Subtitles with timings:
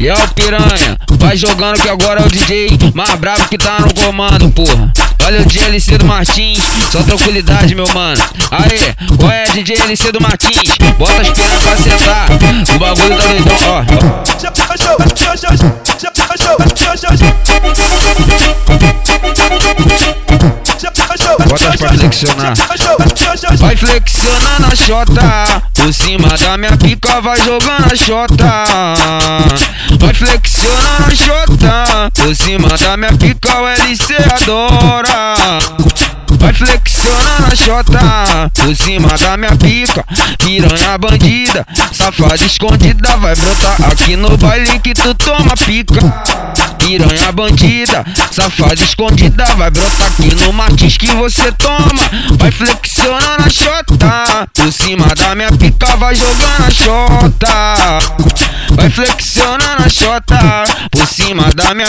[0.00, 3.92] E o piranha, vai jogando que agora é o DJ mais brabo que tá no
[3.92, 4.92] comando, porra.
[5.24, 6.60] Olha o DJ LC do Martins,
[6.92, 8.22] só tranquilidade, meu mano.
[8.52, 10.78] Aê, qual é DJ LC do Martins?
[10.96, 12.28] Bota as piranhas pra sentar,
[12.74, 13.82] o bagulho tá doidão, ó.
[17.58, 18.17] Bota
[23.58, 25.62] Vai flexionar na chota.
[25.72, 28.64] Por cima da minha pica, vai jogando a chota.
[30.00, 32.10] Vai flexionar na chota.
[32.14, 35.34] Por cima da minha pica, o LC adora.
[36.40, 40.04] Vai flexionar na chota Por cima da minha pica
[40.38, 45.98] Piranha bandida Safada escondida Vai brotar aqui no baile que tu toma pica
[46.88, 52.00] Piranha bandida Safada escondida Vai brotar aqui no Martins que você toma.
[52.38, 58.47] Vai flexionar na chota Por cima da minha pica Vai jogar na chota
[58.78, 60.38] Vai flexionar na chota
[60.92, 61.88] Por cima da minha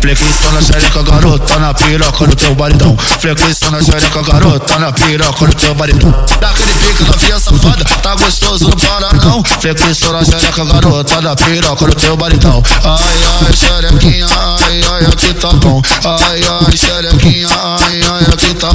[0.00, 2.96] Flexiona xereca garota na piroca no teu baridão.
[2.96, 6.26] Flexiona xereca garota na piroca no teu baridão.
[6.40, 9.44] Daquele pique novinha safada, tá gostoso, não para não.
[9.60, 12.62] Flexiona xereca garota na piroca no teu baridão.
[12.82, 15.82] Ai ai xerequinha, ai ai aqui tá bom.
[16.02, 17.48] Ai ai xerequinha,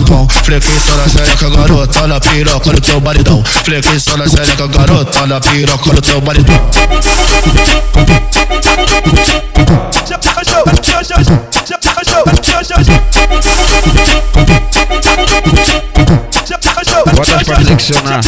[0.05, 3.43] bom Flexiona xereca garota na piroca no teu baridão.
[3.63, 6.69] Flexiona xereca garota na piroca no teu baridão
[17.13, 18.21] Bota pra flexionar.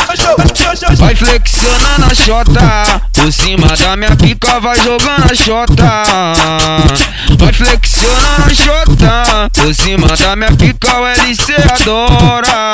[0.97, 3.01] Vai flexionar na chota.
[3.13, 6.03] Por cima da minha pica, vai jogando a chota.
[7.37, 9.49] Vai flexionar na chota.
[9.53, 12.73] Por cima da minha pica, o LC adora.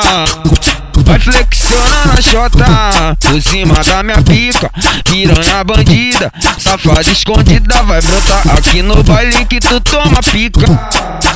[1.04, 4.70] Vai flexionar na chota Por cima da minha pica
[5.04, 10.64] Piranha bandida Safada escondida Vai brotar aqui no baile que tu toma pica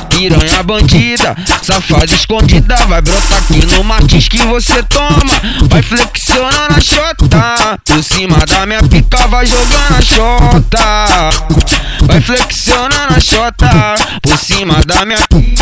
[0.09, 5.33] Piranha bandida Safada escondida Vai brotar aqui no Martins que você toma.
[5.69, 11.29] Vai flexionar na chota Por cima da minha pica Vai jogar na chota
[12.07, 13.69] Vai flexionar na chota
[14.21, 15.19] Por cima da minha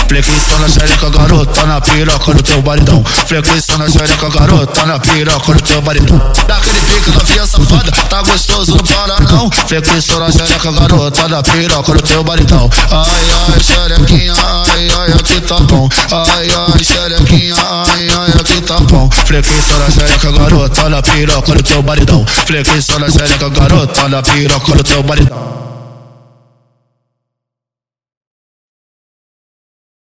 [0.07, 3.03] Flexiona xereca garota na piroca no teu baridão.
[3.03, 6.17] Flexiona xereca garota na piroca no teu baridão.
[6.47, 9.51] Daquele pique novinha safada, tá gostoso, não para não.
[9.67, 12.69] Flexiona xereca garota na piroca no teu baridão.
[12.89, 15.89] Ai ai xerequinha, ai ai aqui tá bom.
[16.11, 19.09] Ai ai xerequinha, ai ai aqui tá bom.
[19.25, 22.25] Flexiona xereca garota na piroca no teu baridão.
[22.45, 25.66] Flexiona xereca garota na piroca no teu baridão